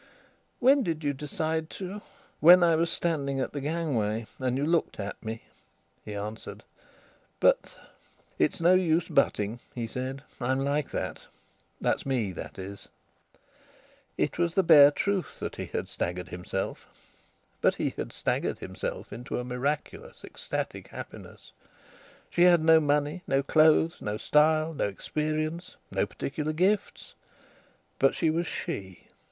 "When 0.59 0.81
did 0.81 1.03
you 1.03 1.13
decide 1.13 1.69
to..." 1.77 2.01
"When 2.39 2.63
I 2.63 2.75
was 2.75 2.89
standing 2.89 3.39
at 3.39 3.53
the 3.53 3.61
gangway, 3.61 4.25
and 4.39 4.57
you 4.57 4.65
looked 4.65 4.99
at 4.99 5.23
me," 5.23 5.43
he 6.03 6.15
answered. 6.15 6.63
"But..." 7.39 7.77
"It's 8.39 8.59
no 8.59 8.73
use 8.73 9.07
butting," 9.07 9.59
he 9.75 9.85
said. 9.85 10.23
"I'm 10.39 10.57
like 10.61 10.89
that.... 10.89 11.19
That's 11.79 12.03
me, 12.03 12.31
that 12.31 12.57
is." 12.57 12.89
It 14.17 14.39
was 14.39 14.55
the 14.55 14.63
bare 14.63 14.89
truth 14.89 15.37
that 15.39 15.57
he 15.57 15.67
had 15.67 15.87
staggered 15.87 16.29
himself. 16.29 16.87
But 17.61 17.75
he 17.75 17.91
had 17.91 18.11
staggered 18.11 18.57
himself 18.57 19.13
into 19.13 19.37
a 19.37 19.43
miraculous, 19.45 20.23
ecstatic 20.23 20.87
happiness. 20.87 21.51
She 22.31 22.41
had 22.41 22.61
no 22.63 22.79
money, 22.79 23.21
no 23.27 23.43
clothes, 23.43 23.97
no 24.01 24.17
style, 24.17 24.73
no 24.73 24.87
experience, 24.87 25.75
no 25.91 26.07
particular 26.07 26.53
gifts. 26.53 27.13
But 27.99 28.15
she 28.15 28.31
was 28.31 28.47
she. 28.47 29.03